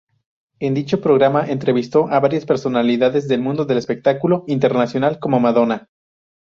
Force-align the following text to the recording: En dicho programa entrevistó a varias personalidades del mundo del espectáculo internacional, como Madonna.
En 0.59 0.73
dicho 0.73 0.99
programa 0.99 1.45
entrevistó 1.45 2.07
a 2.09 2.19
varias 2.19 2.47
personalidades 2.47 3.27
del 3.27 3.41
mundo 3.41 3.65
del 3.65 3.77
espectáculo 3.77 4.45
internacional, 4.47 5.19
como 5.19 5.39
Madonna. 5.39 5.89